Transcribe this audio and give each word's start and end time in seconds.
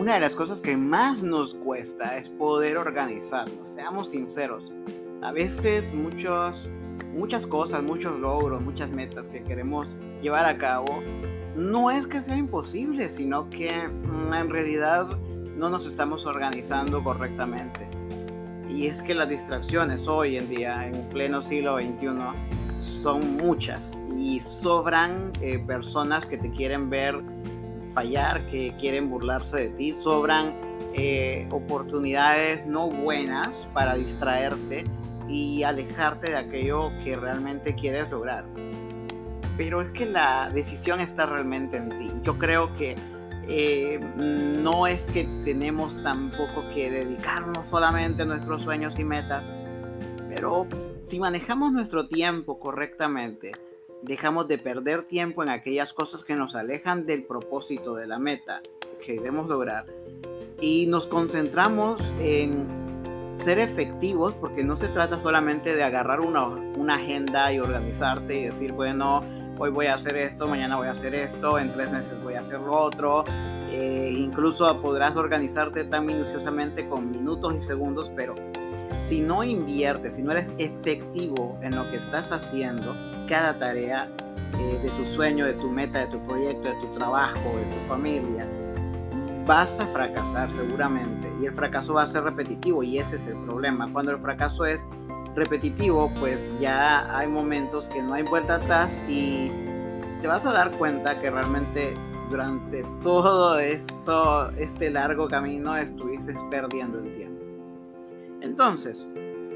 una 0.00 0.14
de 0.14 0.20
las 0.20 0.34
cosas 0.34 0.62
que 0.62 0.78
más 0.78 1.22
nos 1.22 1.54
cuesta 1.54 2.16
es 2.16 2.30
poder 2.30 2.78
organizarnos, 2.78 3.68
seamos 3.68 4.08
sinceros. 4.08 4.72
A 5.20 5.30
veces 5.30 5.92
muchos, 5.92 6.70
muchas 7.12 7.46
cosas, 7.46 7.82
muchos 7.82 8.18
logros, 8.18 8.62
muchas 8.62 8.90
metas 8.90 9.28
que 9.28 9.42
queremos 9.42 9.98
llevar 10.22 10.46
a 10.46 10.56
cabo, 10.56 11.02
no 11.54 11.90
es 11.90 12.06
que 12.06 12.22
sea 12.22 12.38
imposible, 12.38 13.10
sino 13.10 13.50
que 13.50 13.88
mm, 13.88 14.32
en 14.32 14.48
realidad 14.48 15.06
no 15.58 15.68
nos 15.68 15.84
estamos 15.84 16.24
organizando 16.24 17.04
correctamente. 17.04 17.86
Y 18.70 18.86
es 18.86 19.02
que 19.02 19.14
las 19.14 19.28
distracciones 19.28 20.08
hoy 20.08 20.38
en 20.38 20.48
día, 20.48 20.86
en 20.86 21.10
pleno 21.10 21.42
siglo 21.42 21.78
XXI, 21.78 22.08
son 22.76 23.36
muchas 23.36 23.98
y 24.16 24.40
sobran 24.40 25.30
eh, 25.42 25.58
personas 25.58 26.24
que 26.24 26.38
te 26.38 26.50
quieren 26.50 26.88
ver 26.88 27.22
fallar, 27.90 28.46
que 28.46 28.74
quieren 28.78 29.10
burlarse 29.10 29.56
de 29.56 29.68
ti, 29.70 29.92
sobran 29.92 30.54
eh, 30.94 31.46
oportunidades 31.50 32.66
no 32.66 32.90
buenas 32.90 33.68
para 33.72 33.94
distraerte 33.94 34.84
y 35.28 35.62
alejarte 35.62 36.30
de 36.30 36.36
aquello 36.36 36.90
que 37.04 37.16
realmente 37.16 37.74
quieres 37.74 38.10
lograr. 38.10 38.44
Pero 39.56 39.82
es 39.82 39.92
que 39.92 40.06
la 40.06 40.50
decisión 40.50 41.00
está 41.00 41.26
realmente 41.26 41.76
en 41.76 41.96
ti. 41.96 42.10
Yo 42.22 42.38
creo 42.38 42.72
que 42.72 42.96
eh, 43.46 44.00
no 44.16 44.86
es 44.86 45.06
que 45.06 45.24
tenemos 45.44 46.02
tampoco 46.02 46.68
que 46.74 46.90
dedicarnos 46.90 47.66
solamente 47.66 48.22
a 48.22 48.26
nuestros 48.26 48.62
sueños 48.62 48.98
y 48.98 49.04
metas, 49.04 49.42
pero 50.28 50.66
si 51.06 51.18
manejamos 51.18 51.72
nuestro 51.72 52.08
tiempo 52.08 52.58
correctamente, 52.58 53.52
dejamos 54.02 54.48
de 54.48 54.58
perder 54.58 55.04
tiempo 55.04 55.42
en 55.42 55.48
aquellas 55.48 55.92
cosas 55.92 56.24
que 56.24 56.34
nos 56.34 56.54
alejan 56.54 57.06
del 57.06 57.24
propósito, 57.24 57.94
de 57.94 58.06
la 58.06 58.18
meta 58.18 58.62
que 59.04 59.16
queremos 59.16 59.48
lograr 59.48 59.86
y 60.60 60.86
nos 60.86 61.06
concentramos 61.06 62.12
en 62.18 62.66
ser 63.36 63.58
efectivos 63.58 64.34
porque 64.34 64.62
no 64.62 64.76
se 64.76 64.88
trata 64.88 65.18
solamente 65.18 65.74
de 65.74 65.82
agarrar 65.82 66.20
una, 66.20 66.46
una 66.46 66.96
agenda 66.96 67.52
y 67.52 67.58
organizarte 67.58 68.38
y 68.38 68.44
decir, 68.44 68.72
bueno, 68.72 69.24
hoy 69.58 69.70
voy 69.70 69.86
a 69.86 69.94
hacer 69.94 70.16
esto, 70.16 70.46
mañana 70.46 70.76
voy 70.76 70.88
a 70.88 70.90
hacer 70.90 71.14
esto, 71.14 71.58
en 71.58 71.70
tres 71.70 71.90
meses 71.90 72.22
voy 72.22 72.34
a 72.34 72.40
hacer 72.40 72.60
lo 72.60 72.72
otro. 72.72 73.24
Eh, 73.72 74.12
incluso 74.14 74.80
podrás 74.82 75.16
organizarte 75.16 75.84
tan 75.84 76.04
minuciosamente 76.04 76.88
con 76.88 77.10
minutos 77.10 77.54
y 77.54 77.62
segundos, 77.62 78.10
pero 78.14 78.34
si 79.02 79.20
no 79.20 79.42
inviertes, 79.42 80.14
si 80.16 80.22
no 80.22 80.32
eres 80.32 80.50
efectivo 80.58 81.58
en 81.62 81.76
lo 81.76 81.90
que 81.90 81.96
estás 81.96 82.32
haciendo, 82.32 82.94
cada 83.30 83.56
tarea 83.56 84.10
eh, 84.58 84.80
de 84.82 84.90
tu 84.90 85.06
sueño, 85.06 85.46
de 85.46 85.54
tu 85.54 85.70
meta, 85.70 86.00
de 86.00 86.06
tu 86.08 86.20
proyecto, 86.26 86.68
de 86.68 86.74
tu 86.80 86.88
trabajo, 86.88 87.38
de 87.38 87.76
tu 87.76 87.86
familia, 87.86 88.46
vas 89.46 89.78
a 89.78 89.86
fracasar 89.86 90.50
seguramente 90.50 91.32
y 91.40 91.46
el 91.46 91.54
fracaso 91.54 91.94
va 91.94 92.02
a 92.02 92.06
ser 92.06 92.24
repetitivo 92.24 92.82
y 92.82 92.98
ese 92.98 93.16
es 93.16 93.28
el 93.28 93.36
problema. 93.44 93.90
Cuando 93.92 94.10
el 94.10 94.18
fracaso 94.18 94.66
es 94.66 94.84
repetitivo, 95.36 96.12
pues 96.18 96.52
ya 96.60 97.16
hay 97.16 97.28
momentos 97.28 97.88
que 97.88 98.02
no 98.02 98.14
hay 98.14 98.24
vuelta 98.24 98.56
atrás 98.56 99.04
y 99.08 99.50
te 100.20 100.26
vas 100.26 100.44
a 100.44 100.52
dar 100.52 100.72
cuenta 100.72 101.16
que 101.20 101.30
realmente 101.30 101.96
durante 102.30 102.82
todo 103.00 103.60
esto, 103.60 104.50
este 104.58 104.90
largo 104.90 105.28
camino, 105.28 105.76
estuviste 105.76 106.34
perdiendo 106.50 106.98
el 106.98 107.14
tiempo. 107.14 107.44
Entonces, 108.40 109.08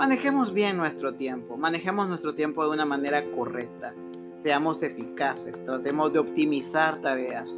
manejemos 0.00 0.54
bien 0.54 0.78
nuestro 0.78 1.12
tiempo, 1.12 1.58
manejemos 1.58 2.08
nuestro 2.08 2.34
tiempo 2.34 2.64
de 2.64 2.70
una 2.70 2.86
manera 2.86 3.22
correcta, 3.32 3.94
seamos 4.34 4.82
eficaces, 4.82 5.62
tratemos 5.62 6.10
de 6.14 6.20
optimizar 6.20 6.98
tareas, 7.02 7.54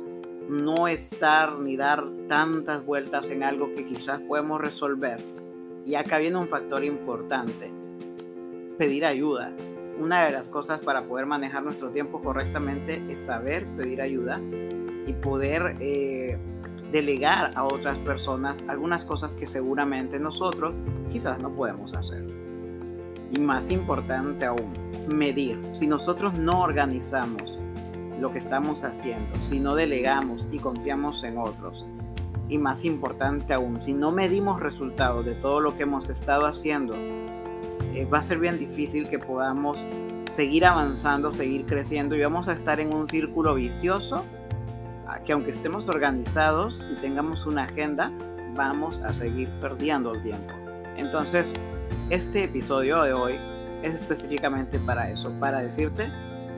no 0.48 0.88
estar 0.88 1.60
ni 1.60 1.76
dar 1.76 2.02
tantas 2.26 2.84
vueltas 2.84 3.30
en 3.30 3.44
algo 3.44 3.70
que 3.70 3.84
quizás 3.84 4.18
podemos 4.22 4.60
resolver. 4.60 5.24
Y 5.86 5.94
acá 5.94 6.18
viene 6.18 6.36
un 6.36 6.48
factor 6.48 6.83
importante, 6.83 7.72
pedir 8.77 9.05
ayuda. 9.05 9.52
Una 10.00 10.24
de 10.24 10.33
las 10.33 10.48
cosas 10.48 10.80
para 10.80 11.06
poder 11.06 11.27
manejar 11.27 11.62
nuestro 11.62 11.92
tiempo 11.92 12.20
correctamente 12.20 13.00
es 13.08 13.20
saber 13.20 13.68
pedir 13.77 14.02
ayuda 14.02 14.40
y 15.06 15.12
poder 15.12 15.77
eh, 15.78 16.36
delegar 16.92 17.53
a 17.57 17.64
otras 17.64 17.98
personas 17.98 18.63
algunas 18.69 19.05
cosas 19.05 19.35
que 19.35 19.47
seguramente 19.47 20.20
nosotros 20.20 20.75
quizás 21.11 21.41
no 21.41 21.51
podemos 21.55 21.95
hacer. 21.95 22.25
Y 23.30 23.39
más 23.39 23.70
importante 23.70 24.45
aún, 24.45 24.75
medir. 25.08 25.58
Si 25.73 25.86
nosotros 25.86 26.35
no 26.35 26.61
organizamos 26.61 27.58
lo 28.20 28.30
que 28.30 28.39
estamos 28.39 28.85
haciendo, 28.85 29.41
si 29.41 29.58
no 29.58 29.75
delegamos 29.75 30.47
y 30.53 30.58
confiamos 30.58 31.25
en 31.25 31.39
otros, 31.39 31.86
y 32.48 32.58
más 32.58 32.85
importante 32.85 33.55
aún, 33.55 33.80
si 33.80 33.95
no 33.95 34.13
medimos 34.13 34.61
resultados 34.61 35.24
de 35.24 35.35
todo 35.35 35.61
lo 35.61 35.74
que 35.74 35.85
hemos 35.85 36.11
estado 36.11 36.45
haciendo, 36.45 36.95
eh, 36.95 38.07
va 38.13 38.19
a 38.19 38.23
ser 38.23 38.39
bien 38.39 38.59
difícil 38.59 39.09
que 39.09 39.19
podamos 39.19 39.86
seguir 40.30 40.67
avanzando, 40.67 41.33
seguir 41.33 41.64
creciendo 41.64 42.17
y 42.17 42.20
vamos 42.20 42.48
a 42.48 42.53
estar 42.53 42.80
en 42.80 42.92
un 42.92 43.09
círculo 43.09 43.55
vicioso 43.55 44.24
que 45.20 45.33
aunque 45.33 45.50
estemos 45.50 45.89
organizados 45.89 46.84
y 46.90 46.96
tengamos 46.96 47.46
una 47.46 47.64
agenda, 47.64 48.11
vamos 48.55 49.00
a 49.00 49.12
seguir 49.12 49.48
perdiendo 49.61 50.14
el 50.14 50.23
tiempo. 50.23 50.52
Entonces, 50.96 51.55
este 52.11 52.45
episodio 52.45 53.02
de 53.02 53.12
hoy 53.12 53.39
es 53.83 53.95
específicamente 53.95 54.78
para 54.78 55.11
eso, 55.11 55.33
para 55.40 55.62
decirte, 55.62 56.11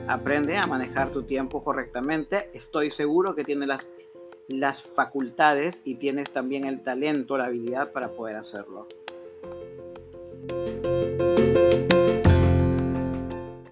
aprende 0.07 0.57
a 0.57 0.67
manejar 0.67 1.11
tu 1.11 1.23
tiempo 1.23 1.63
correctamente. 1.63 2.49
Estoy 2.53 2.91
seguro 2.91 3.35
que 3.35 3.43
tienes 3.43 3.67
las, 3.67 3.89
las 4.47 4.81
facultades 4.81 5.81
y 5.83 5.95
tienes 5.95 6.31
también 6.31 6.65
el 6.65 6.81
talento, 6.81 7.37
la 7.37 7.45
habilidad 7.45 7.91
para 7.91 8.11
poder 8.11 8.35
hacerlo. 8.35 8.87